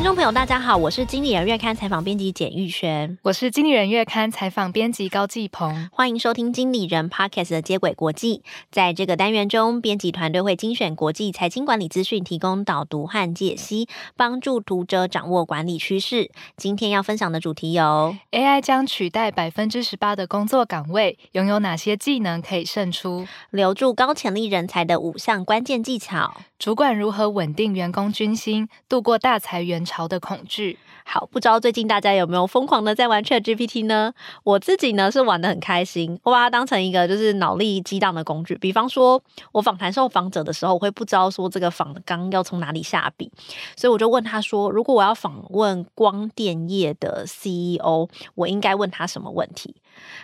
[0.00, 8.42] 听众朋友，大家好，我是经理人月刊采访编辑简玉璇，我是经理人月刊采访编辑高继鹏，欢迎收听经理人 Podcast 的接轨国际。
[8.70, 16.30] 在这个单元中，编辑团队会精选国际财经管理资讯，提供导读和解析，帮助读者掌握管理趋势。
[16.56, 23.26] 今天要分享的主题有：AI 将取代百分之十八的工作岗位，拥有哪些技能可以胜出？
[23.50, 26.40] 留住高潜力人才的五项关键技巧。
[26.58, 30.78] 主管如何稳定员工军心，度过大裁员潮的恐惧？
[31.04, 34.14] 好，不知道最近大家有没有疯狂的在玩 ChatGPT 呢？
[34.44, 38.54] 我自己呢是玩得很开心，我把它当成一个就是脑力激荡的工具。
[38.54, 43.28] 比方说，我访谈受访者的时候，我会不知道说这个访纲要从哪里下笔，
[43.76, 49.74] 所以我就问他说：如果我要访问光电业的 CEO，我应该问他什么问题？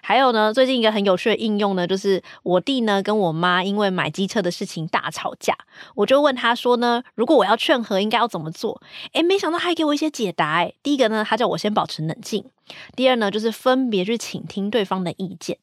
[0.03, 5.57] 还有呢，最近一个很有趣的应用呢，就是我弟呢跟我妈因为买机车的事情大吵架，
[5.95, 8.80] 我就问他说呢，如果我要劝和，应该要怎么做？
[9.13, 10.59] 诶，没想到他还给我一些解答。
[10.59, 12.43] 诶，第一个呢，他叫我先保持冷静；
[12.95, 15.57] 第二呢，就是分别去倾听对方的意见；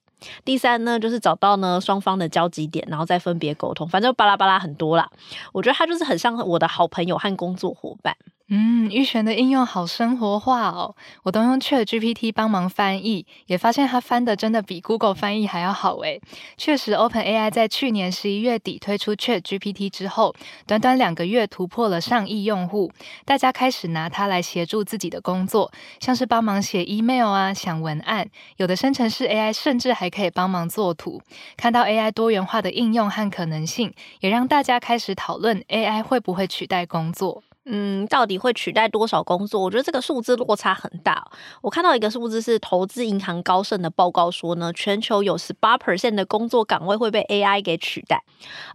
[0.44, 3.88] 第三呢，就是找到呢双方的交集点，然后再分别沟通。
[3.88, 5.10] 反正巴拉巴拉很多啦，
[5.54, 8.16] 我觉得他就是很像我的好朋友和工作伙伴。
[8.50, 16.22] 嗯，玉璇的应用好生活化哦，我都用 ChatGPT 帮忙翻译，也发现它翻的真的比 Google 翻译还要好诶。
[16.58, 20.36] 确实，OpenAI 在去年十一月底推出 ChatGPT 之后，
[20.68, 22.92] 短短两个月突破了上亿用户，
[23.24, 25.72] 大家开始拿它来协助自己的工作，
[26.02, 31.22] 像是帮忙写 email 啊、想文案，有的生成式 AI 甚至还可以帮忙做图。
[31.56, 37.42] 看到 AI 多元化的应用和可能性，也让大家开始讨论 AI 会不会取代工作。
[37.66, 39.62] 嗯，到底会取代多少工作？
[39.62, 41.26] 我觉得这个数字落差很大。
[41.62, 48.24] 我看到一个数字是投资银行高盛的报告说呢，全球有十八 percent 的工作岗位会被 AI 给取代。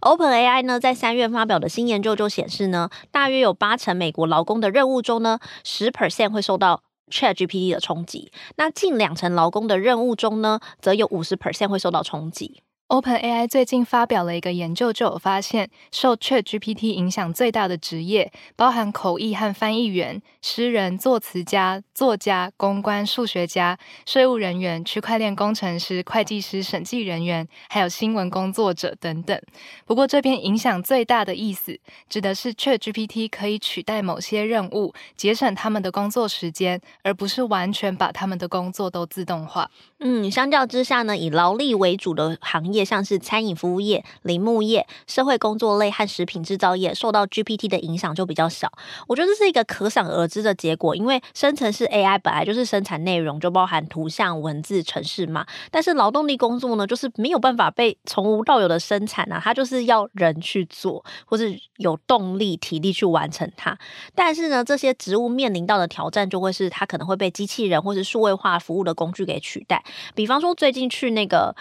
[0.01, 6.81] OpenAI 呢，在三月发表的新研究就显示呢，大约有八成美国劳工的任务中呢，十 percent 会受到
[7.11, 8.31] ChatGPT 的冲击。
[8.55, 12.63] 那近两成劳工的任务中呢，则有五十 percent 会受到冲击。
[12.89, 23.77] OpenAI 最近发表了一个研究，就有发现，受 ChatGPT 影响最大的职业，包含口译和翻译员、诗人、作词家、作家、公关、数学家、
[24.07, 29.39] 税务人员、区块链工程师、会计师、审计人员，还有新闻工作者等等。
[29.85, 31.79] 不过，这边影响最大的意思，
[32.09, 39.69] 指的是 ChatGPT 可以取代某些任务，节省他们的工作时间，而不是完全把他们的工作都自动化。
[39.99, 48.71] 嗯，相较之下呢，以劳力为主的行业，像是餐饮服务业、林木业、社会工作类和食品制造业，受到 GPT 的影响就比较小。
[49.07, 55.45] 我觉得这是一个可想而知的结果，因为生成式 AI 本来就是生产内容，就包含图像、文字、程式嘛。
[55.71, 63.77] 但是劳动力工作呢，就是没有办法被从无到有的生产啊，它就是要人去做，或是有动力、体力去完成它。
[64.15, 69.83] 但是呢，这些职务面临到的挑战，就会是它可能会被机器人或是数位化服务的工具给取代。
[70.15, 71.55] 比方说，最近去那个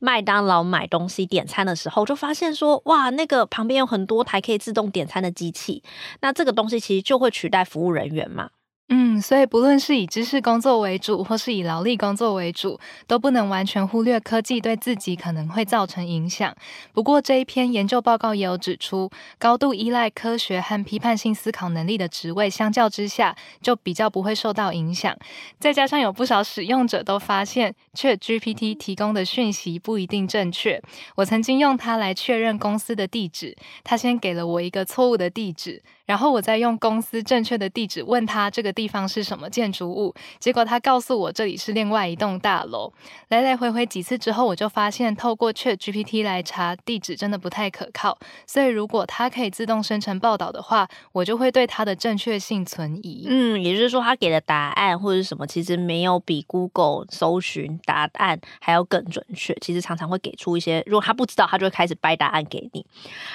[0.00, 5.84] 麦当劳买东西点餐的时候，就发现说，哇，那个旁边有很多台可以自动点餐的机器，
[6.22, 8.50] 那这个东西其实就会取代服务人员嘛。
[8.92, 16.52] 嗯，所以不论是以知识工作为主，或是以劳力工作为主，都不能完全忽略科技对自己可能会造成影响。
[16.92, 19.08] 不过这一篇研究报告也有指出，
[19.38, 25.16] 高度依赖科学和批判性思考能力的职位，相较之下就比较不会受到影响。
[25.60, 30.82] 再加上有不少使用者都发现，ChatGPT 提供的讯息不一定正确。
[31.14, 35.80] 我曾经用它来确认公司的地址，它先给了我一个错误的地址。
[36.10, 42.92] 然后我再用公司正确的地址问他这个地方是什么建筑物，结果他告诉我这里是另外一栋大楼。
[43.28, 48.18] 来来回回几次之后，我就发现透过 ChatGPT 来查地址真的不太可靠。
[48.44, 53.28] 所以如果它可以自动生成报道的话，我就会对它的正确性存疑。
[53.28, 59.56] 嗯，也就是说，他给的答案或者什么，其实没有比 Google 搜寻答案还要更准确。
[59.60, 62.84] 其实常常会给出一些，如果他不知道，他就会开始掰答案给你。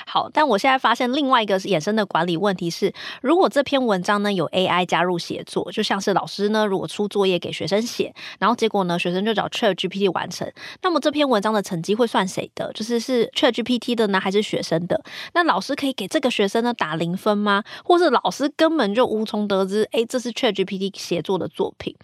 [0.06, 2.65] 好，但我现在发现另外一个是衍生的管理问题。
[2.70, 10.52] 是，如果这篇文章呢有 AI 加入协作，就像是老师呢如果出作业给学生写，然后结果呢学生就找 ChatGPT 完成，
[10.82, 12.72] 那么这篇文章的成绩会算谁的？
[12.74, 15.00] 就是是 ChatGPT 的呢，还是学生的？
[15.34, 17.64] 那老师可以给这个学生呢打零分吗？
[17.84, 21.96] 或是老师根本就无从得知，诶，这是 ChatGPT 协作的作品？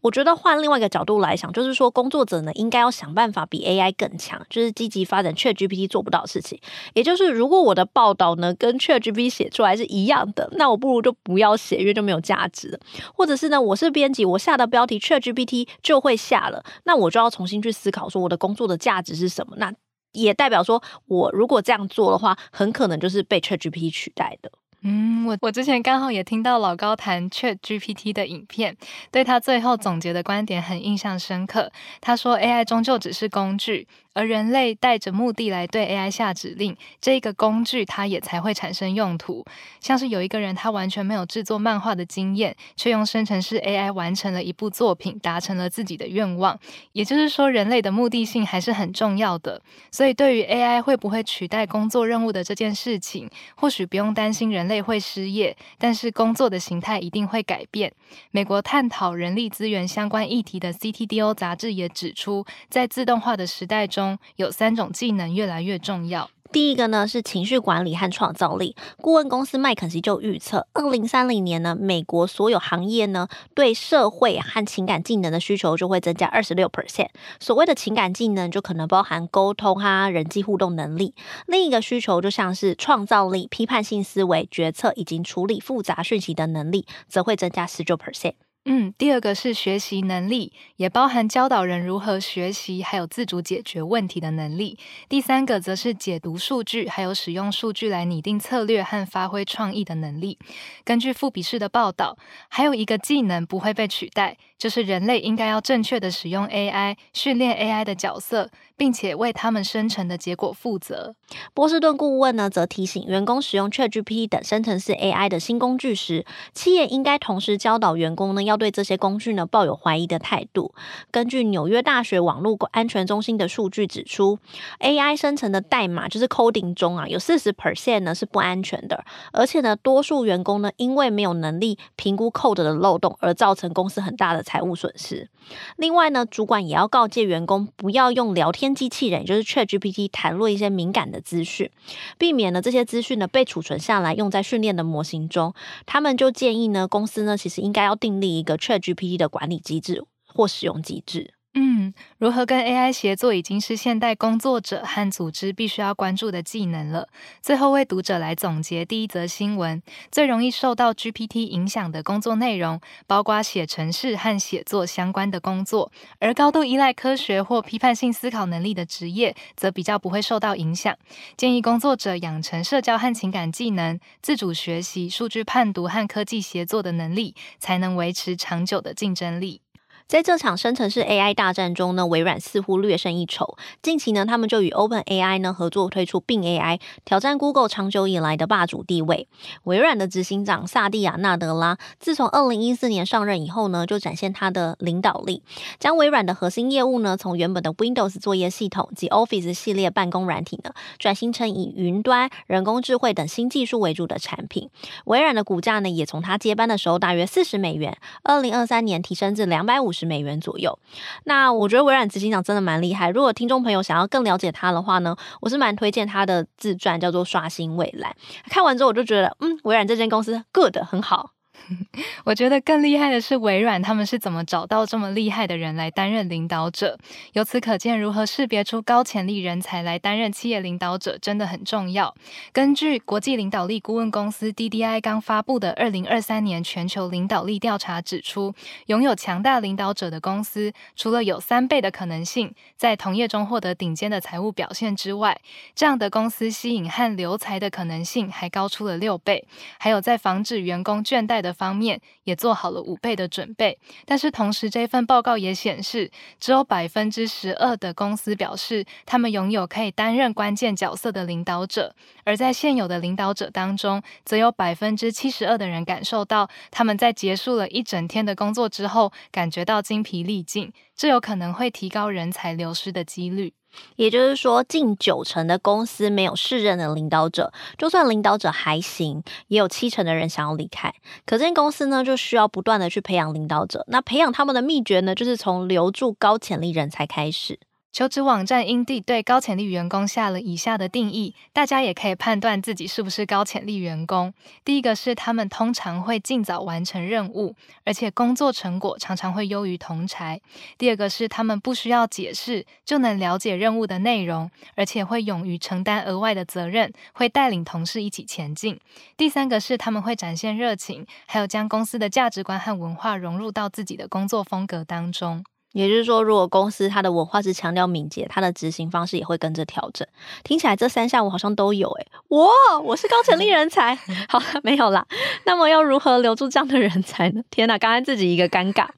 [0.00, 6.58] 我觉得换另外一个角度来想，就是说工作者呢应该要想办法比 AI 更强，就是积极发展 ChatGPT 做不到的事情。
[6.94, 9.95] 也就是如果我的报道呢跟 ChatGPT 写出来是一。
[9.96, 12.78] 一样的，那我不如就不要写，因为就没有价值。
[13.14, 19.56] 或者是呢，我是编辑，我下的标题 ChatGPT 就会下了，那我就要重新去思考说我的工作的价值是什么。
[19.56, 19.72] 那
[20.12, 24.50] 也代表说我如果这样做的话，很可能就是被 ChatGPT 取代的。
[24.82, 28.76] 嗯，我我之前刚好也听到老高谈 ChatGPT 的影片，
[29.10, 31.72] 对他最后总结的观点很印象深刻。
[32.00, 33.88] 他说，AI 终究只是工具。
[34.16, 39.44] 而人类带着目的来对 AI 下指令，这个工具它也才会产生用途。
[39.78, 46.58] 像是有一个人，他完全没有制作漫画的经验，却用生成式 AI 完成了一部作品，达成了自己的愿望。
[46.92, 49.60] 也就是说，人类的目的性还是很重要的。
[49.92, 57.92] 所以，对于 AI 会不会取代工作任务的这件事情，或许不用担心人类会失业，但是工作的形态一定会改变。
[58.30, 66.30] 美国探讨人力资源相关议题的 CTDO 杂志也指出，在自动化的时代中，有三种技能越来越重要。
[66.52, 68.74] 第一个呢是情绪管理和创造力。
[69.00, 77.08] 顾问公司麦肯锡就预测，二零三零年呢，美国所有行业呢对社会和情感技能的需求就会增加二十六 percent。
[77.40, 81.14] 所谓的情感技能，就可能包含沟通哈、人际互动能力。
[81.46, 88.34] 另一个需求就像是创造力、批判性思维、决策以及处理复杂讯息的能力，则会增加十九 percent。
[88.68, 94.76] 嗯，第二个是学习能力，也包含教导人如何学习，还有自主解决问题的能力。
[95.08, 100.36] 第三个则是解读数据，还有使用数据来拟定策略和发挥创意的能力。
[100.84, 102.18] 根据富比式的报道，
[102.48, 108.50] 还有一个技能不会被取代，就是人类应该要正确的使用 AI，训练 AI 的角色。
[108.76, 111.14] 并且为他们生成的结果负责。
[111.54, 120.74] 波士顿顾问呢，则提醒员工使用 ChatGPT 等生成式 AI 的新工具时，企业应该同时教导员工呢，要对这些工具呢抱有怀疑的态度。
[121.10, 124.38] 根据纽约大学网络安全中心的数据指出
[124.80, 135.28] ，AI 生成的代码就是 coding 中啊，有四十 percent 呢是不安全的，而且呢，多数员工呢因为没有能力评估 code 的漏洞，而造成公司很大的财务损失。
[135.76, 141.70] 另外呢，主管也要告诫员工不要用聊天机器人，就是 ChatGPT 谈论一些敏感的资讯，
[142.18, 145.54] 避免了这些资讯呢被储存下来，用在训练的模型中。
[145.84, 151.35] 他们就建议呢，公司呢其实应该要订立一个 ChatGPT 的管理机制或使用机制。
[151.58, 157.08] 嗯，如何跟 AI 协作已经是现代工作者和组织必须要关注的技能了。
[157.40, 159.82] 最后为读者来总结第一则新闻：
[160.12, 170.94] 最容易受到 GPT 影响的工作内容，包括写程式和写作相关的工作；而高度依赖科学或批判性思考能力的职业，则比较不会受到影响。
[171.38, 179.62] 建议工作者养成社交和情感技能，自主学习、数据判读和科技协作的能力，才能维持长久的竞争力。
[180.08, 183.56] 在这场生成式 AI 大战中呢，微软似乎略胜一筹。
[183.82, 189.26] 近期呢，他们就与 OpenAI 呢合作推出 Bing AI，挑战 Google 长久以来的霸主地位。
[189.64, 195.42] 微软的执行长萨蒂亚·纳德拉自从二零一四年上任以后呢，就展现他的领导力，
[195.80, 200.70] 将微软的核心业务呢，从原本的 Windows 作业系统及 Office 系列办公软体呢，
[201.00, 204.70] 转型成以云端、人工智慧等新技术为主的产品。
[205.06, 210.06] 微软的股价呢，也从他接班的时候大约四十美元，二零二三年提升至两百五十。
[210.06, 210.78] 美元左右。
[211.24, 213.10] 那我觉得微软执行长真的蛮厉害。
[213.10, 218.14] 如果听众朋友想要更了解他的话呢，我是蛮推荐他的自传，叫做《刷新未来》。
[218.50, 221.30] 看完之后，我就觉得，嗯，微软这间公司 good 很好。
[222.24, 226.98] 我觉得更厉害的是微软，他们是怎么找到这么厉害的人来担任领导者？
[227.32, 232.14] 由此可见，如何识别出高潜力人才来担任企业领导者真的很重要。
[232.52, 238.54] 根据国际领导力顾问公司 DDI 刚发布的二零二三年全球领导力调查指出，
[238.86, 245.40] 拥有强大领导者的公司，除了有三倍的可能性在同业中获得顶尖的财务表现之外，
[245.74, 249.46] 这样的公司吸引和留才的可能性还高出了六倍，
[249.78, 256.10] 还有在防止员工倦怠的的方面也做好了五倍的准备，但是同时这份报告也显示，
[256.40, 273.54] 只有百分之十二的公司表示他们拥有可以担任关键角色的领导者，而在现有的领导者当中，则有百分之七十二的人感受到他们在结束了一整天的工作之后，感觉到精疲力尽，这有可能会提高人才流失的几率。
[273.96, 280.94] 也就是说，近九成的公司没有适任的领导者，就算领导者还行，也有七成的人想要离开。
[281.24, 283.84] 可见公司呢，就需要不断的去培养领导者。
[283.88, 287.58] 那培养他们的秘诀呢，就是从留住高潜力人才开始。
[287.96, 294.34] 求职网站 Indeed 对高潜力员工下了以下的定义，大家也可以判断自己是不是高潜力员工。
[294.62, 300.38] 第一个是他们通常会尽早完成任务，而且工作成果常常会优于同侪。
[300.76, 308.78] 第二个是他们不需要解释就能了解任务的内容，而且会勇于承担额外的责任，会带领同事一起前进。
[309.16, 315.42] 第三个是他们会展现热情，还有将公司的价值观和文化融入到自己的工作风格当中。
[315.76, 320.08] 也就是说，如果公司它的文化是强调敏捷，它的执行方式也会跟着调整。
[320.42, 322.48] 听起来这三项我好像都有诶，哇，
[322.82, 323.94] 我是高潜力人才。
[324.26, 325.06] 好，没有啦。
[325.44, 327.42] 那么要如何留住这样的人才呢？
[327.50, 328.88] 天哪，刚刚自己一个尴尬。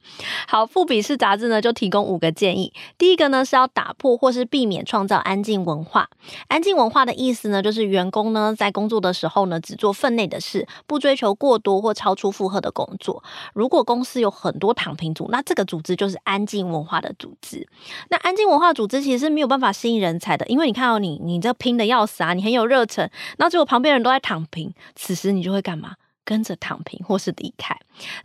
[0.47, 2.71] 好，富比士杂志呢就提供五个建议。
[2.97, 6.09] 第一个呢是要打破或是避免创造安静文化。
[6.47, 13.21] 安静文化的意思呢，就是员工呢在工作的时候呢只做分内的事，不追求过多或超出负荷的工作。
[13.53, 17.67] 如果公司有很多躺平组，那这个组织就是安静文化的组织。
[18.09, 25.95] 那安静文化组织其实是没有办法吸引人才的，因为你看到、你，你这拼得要死啊，你很有热忱，那结果旁边人都在躺平，此时你就会干嘛？
[26.25, 27.75] 跟着躺平或是离开。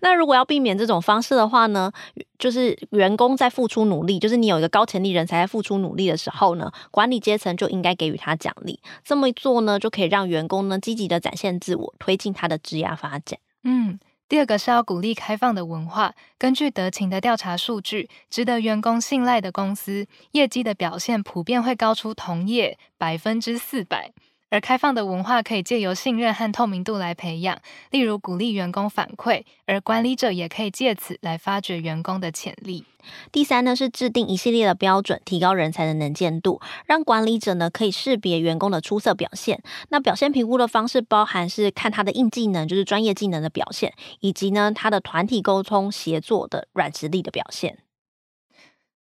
[0.01, 1.91] 那如果要避免这种方式的话呢，
[2.39, 8.79] 就是员工在付出努力，就是你有一个高潜力人才在付出努力的时候呢，管理阶层就应该给予他奖励。
[9.03, 13.39] 这么一做呢，就可以让员工呢积极的展现自我，推进他的职业发展。
[13.63, 13.99] 嗯。
[14.27, 16.15] 第二个是要鼓励开放的文化。
[16.39, 24.13] 根据德勤的调查数据，值得员工信赖的公司，业绩的表现普遍会高出同业百分之四百。
[24.51, 27.61] 而开放的文化可以借由信任和透明度来培养，
[27.91, 32.85] 例如鼓励员工反馈，而管理者也可以借此来发掘员工的潜力。
[33.33, 39.63] 第三呢，是制定一系列的标准，提高人才的能见度，让管理者呢可以识别员工的出色表现。
[39.89, 47.84] 那表现评估的方式包含是看他的硬技能，就是专业技能的表现，以及呢他的团体沟通协作的软实力的表现。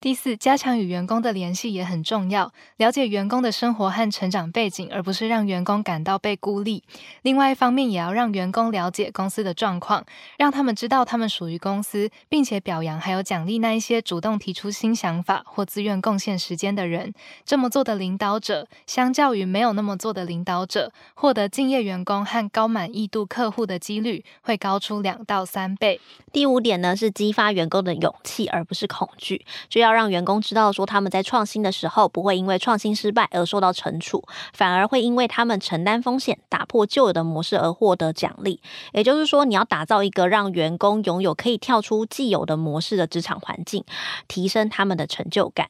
[0.02, 6.82] 第四，加强与员工的联系也很重要，了解员工的生活和成长背景，而不是让员工感到被孤立。
[7.20, 10.06] 另外一方面，也要让员工了解公司的状况，
[10.38, 17.12] 让他们知道他们属于公司，并且表扬还有奖励那一些主动提出新想法或自愿贡献时间的人。
[17.44, 26.00] 这么做的领导者，相较于没有那么做的领导者，获得敬业员工和高满意度客户的几率会高出两到三倍。
[26.32, 29.89] 第五点呢，是激发员工的勇气，而不是恐惧，就要。
[29.90, 38.62] 要让员工知道，说他们在创新的时候不会因为创新失败而受到惩处，反而会因为他们承担风险、打破旧有的模式而获得奖励。
[38.92, 43.84] 也就是说，你要打造一个让员工拥有可以跳出既有的模式的职场环境，
[44.28, 45.68] 提升他们的成就感。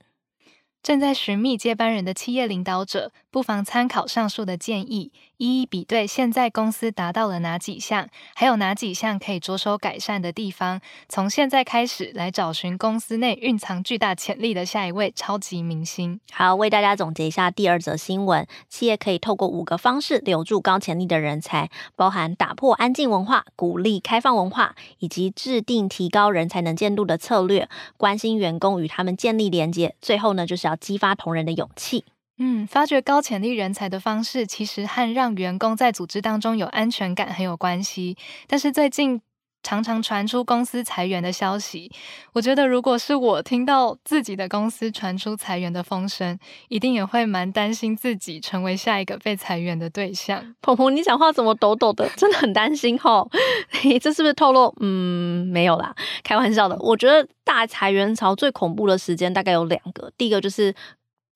[0.83, 10.81] 正在寻觅接班人的企业领导者，不妨参考上述的建议，一一比对现在公司达到了哪几项，还有哪几项可以着手改善的地方。
[11.07, 16.19] 从现在开始来找寻公司内蕴藏巨大潜力的下一位超级明星。
[16.33, 27.69] 好，为大家总结一下第二则新闻：企业可以透过五个方式留住高潜力的人才，包含打破安静文化、鼓励开放文化，以及制定提高人才能见度的策略，
[27.99, 29.95] 关心员工与他们建立连接。
[30.01, 32.05] 最后呢，就是激发同仁的勇气。
[32.39, 38.17] 嗯，发掘高潜力人才的方式，其实和让员工在组织当中有安全感很有关系。
[38.47, 39.21] 但是最近
[39.63, 41.91] 常常传出公司裁员的消息，
[42.33, 46.39] 我觉得如果是我听到自己的公司传出裁员的风声，
[46.69, 50.55] 一定也会蛮担心自己成为下一个被裁员的对象。
[50.61, 52.09] 鹏鹏，你讲话怎么抖抖的？
[52.17, 53.31] 真的很担心吼。
[53.71, 54.75] 嘿，这是不是透露？
[54.81, 56.77] 嗯，没有啦，开玩笑的。
[56.81, 60.75] 我觉得大裁员潮最恐怖的时间大概有两个，第一个就是。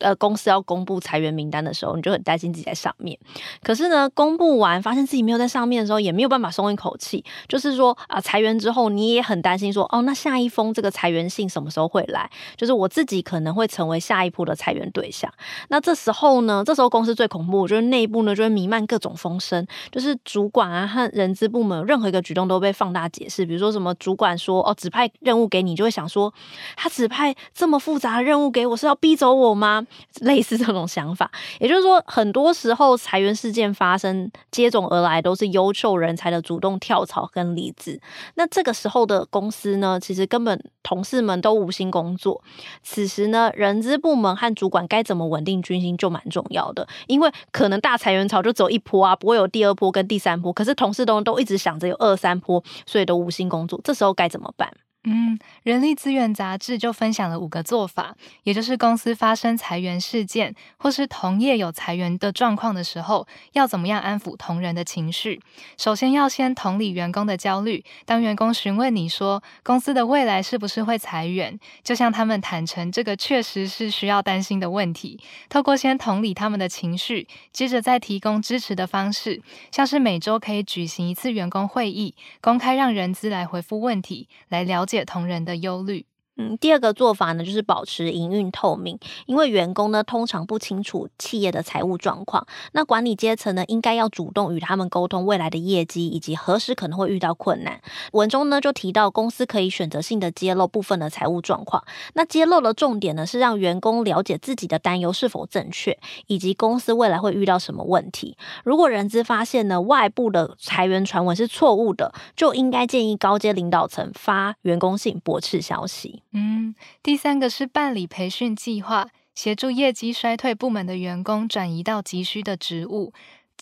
[0.05, 3.19] 呃，公司要公布裁员名单的时候，你就很担心自己在上面。
[3.63, 7.25] 可是呢，公布完发现自己没有在上面的时候，也没有办法松一口气。
[7.49, 12.31] 就是说啊、裁员之后你也很担心说，哦，那下一封这个裁员信什么时候会来？
[12.57, 15.33] 就是我自己可能会成为下一波的裁员对象。
[15.69, 23.47] 那这时候呢，这时候公司最恐怖，就是内部呢就会弥漫各种风声，就是主管啊和人资部门任何一个举动都被放大解释。
[23.47, 26.33] 比如说什么主管说哦，指派任务给你，就会想说
[26.77, 29.87] 他指派这么复杂的任务给我，是要逼走我吗？
[30.21, 38.01] 类似这种想法，也就是说，很多时候裁员事件发生，接踵而来都是优秀人才的主动跳槽跟离职。
[38.35, 42.43] 那这个时候的公司呢，其实根本同事们都无心工作。
[42.83, 50.53] 此时呢，人资部门和主管该怎么稳定军心就蛮重要的，因为可能大裁员潮就走一波啊，不会有第二波跟第三波。
[50.53, 53.81] 可是同事都都一直想着有二三波，所以都无心工作。
[53.83, 54.71] 这时候该怎么办？
[55.07, 65.43] 嗯，人力资源杂志就分享了五个做法，也就是公司发生裁员事件，或是同业有裁员的状况的时候，要怎么样安抚同仁的情绪。
[65.77, 75.21] 首先要先同理员工的焦虑，当员工询问你说公司的未来是不是会裁员，就向他们坦诚这个确实是需要担心的问题。
[75.51, 84.94] 透过先同理他们的情绪，接着再提供支持的方式，像是每周可以举行一次员工会议，公开让人资来回复问题，来了解。
[84.95, 86.07] 解同仁的忧虑。
[86.37, 97.81] 嗯，第二个做法呢，就是保持营运透明，因为员工呢通常不清楚企业的财务状况，那管理阶层呢应该要主动与他们沟通未来的业绩以及何时可能会遇到困难。
[98.13, 108.37] 文中呢就提到，公司可以选择性的揭露部分的财务状况，那揭露的重点呢是让员工了解自己的担忧是否正确，以及公司未来会遇到什么问题。
[108.65, 116.24] 如果人资发现呢外部的裁员传闻是错误的，就应该建议高阶领导层发员工信驳斥消息。
[116.37, 123.13] 嗯，第三个是办理培训计划，协助业绩衰退部门的员工转移到急需的职务。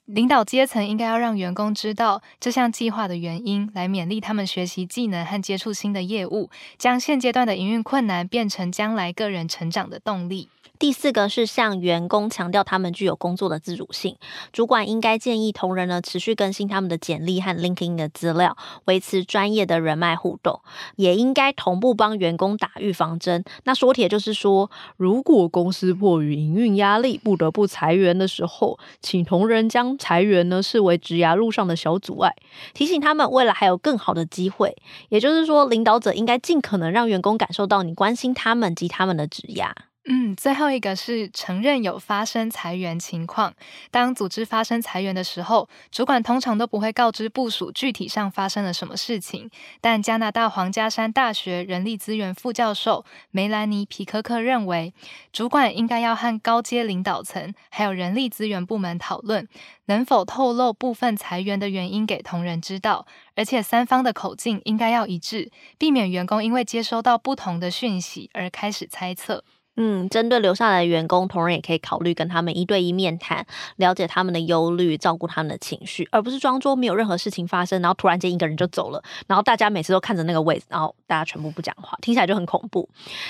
[0.07, 10.49] 领导阶层应该要让员工知道这项计划的原因，来勉励他们学习技能和接触新的业务，将现阶段的营运困难变成将来个人成长的动力。
[10.79, 14.17] 第四个是向员工强调他们具有工作的自主性，
[14.53, 18.57] 主管应该建议同仁呢持续更新他们的简历和 LinkedIn 的资料，
[18.87, 20.61] 维持专业的人脉互动，
[20.97, 23.45] 也应该同步帮员工打预防针。
[23.63, 32.35] 那说铁就是说，如果公司迫于营运压力不得不裁员的时候，请同仁将裁员呢视为职涯路上的小阻碍，
[32.75, 34.77] 提醒他们未来还有更好的机会。
[35.09, 39.71] 也就是说，领导者应该尽可能让员工感受到你关心他们及他们的职涯。
[40.05, 43.55] 嗯，最后一个是承认有发生裁员情况。
[43.93, 49.49] 当组织发生裁员的时候，主管通常都不会告知部署具体上发生了什么事情。
[49.81, 54.93] 但加拿大皇家山大学人力资源副教授梅兰妮皮科克认为，
[55.33, 59.47] 主管应该要和高阶领导层还有人力资源部门讨论，
[59.85, 63.07] 能否透露部分裁员的原因给同仁知道，
[63.37, 69.45] 而且三方的口径应该要一致，避免员工因为接收到不同的讯息而开始猜测。
[69.77, 82.87] 嗯，针对留下来的员工，同仁也可以考虑跟他们一对一面谈，了解他们的忧虑，照顾他们的情绪，而不是装作没有任何事情发生，然后突然间一个人就走了，然后大家每次都看着那个位置，然后大家全部不讲话，听起来就很恐怖。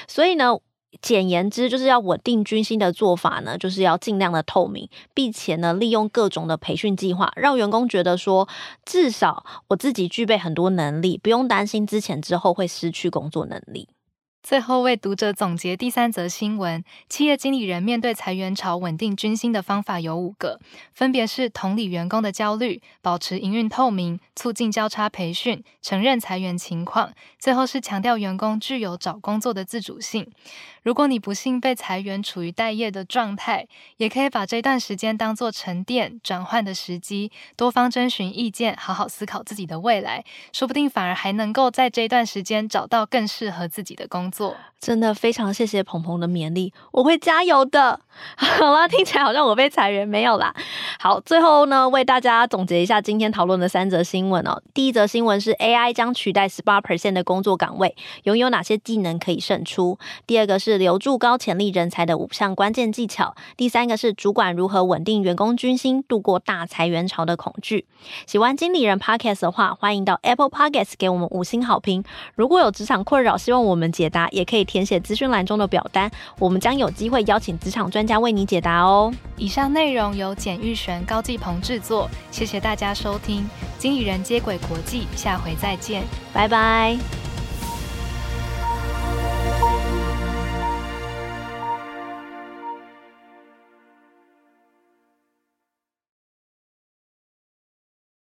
[0.09, 0.59] 所以呢，
[1.01, 8.49] 简言之，就是要稳定军心的做法呢，就是要尽量的透明，并且呢，利用各种的培训计划，让员工觉得说，
[8.85, 13.89] 至少我自己具备很多能力，不用担心之前之后会失去工作能力。
[14.43, 20.59] 最后为读者总结第三则新闻：企业经理人面对裁员潮稳定军心的方法有五个，
[20.93, 30.29] 分别是同理员工的焦虑、保持营运透明、促进交叉培训、承认裁员情况，最后是强调员工具有找工作的自主性。
[30.83, 44.32] 如果你不幸被裁员，处于待业的状态，也可以把这段时间当作沉淀转换的时机，多方征询意见，好好思考自己的未来，说不定反而还能够在这段时间找到更适合自己的工作。
[44.33, 48.01] 做真的非常谢谢鹏鹏的勉励，我会加油的。
[48.37, 50.55] 好啦，听起来好像我被裁员没有啦。
[50.99, 54.63] 好，最后呢，为大家总结一下今天讨论的三则新闻哦。
[54.73, 59.99] 第一则新闻是 AI 将取代十八 percent 的工作岗位，拥有哪些技能可以胜出？
[60.27, 63.35] 第二个是留住高潜力人才的五项关键技巧。
[63.57, 67.87] 第三个是主管如何稳定员工军心，度过大裁员潮的恐惧。
[68.27, 72.03] 喜欢经理人 Podcast 的话，欢迎到 Apple Podcast 给我们五星好评。
[72.35, 74.63] 如果有职场困扰，希望我们解答，也可以。
[74.73, 79.15] 填写资讯栏中的表单，我们将有机会邀请职场专专家为你解答哦。
[79.37, 83.43] 以上内容由简玉璇、高继鹏制作，谢谢大家收听
[83.79, 86.99] 《经理人接轨国际》，下回再见，拜拜。